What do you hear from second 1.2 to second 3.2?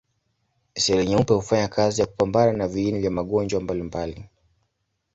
hufanya kazi ya kupambana na viini vya